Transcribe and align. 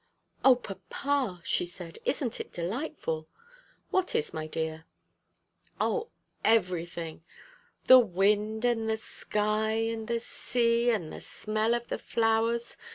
"O, 0.43 0.55
papa!" 0.55 1.43
she 1.45 1.63
said, 1.63 1.99
"isn't 2.05 2.39
it 2.39 2.51
delightful?" 2.51 3.27
"What 3.91 4.15
is, 4.15 4.33
my 4.33 4.47
dear?" 4.47 4.85
"O, 5.79 6.09
everything. 6.43 7.23
The 7.85 7.99
wind, 7.99 8.65
and 8.65 8.89
the 8.89 8.97
sky, 8.97 9.73
and 9.73 10.07
the 10.07 10.19
sea, 10.19 10.89
and 10.89 11.13
the 11.13 11.21
smell 11.21 11.75
of 11.75 11.89
the 11.89 11.99
flowers. 11.99 12.77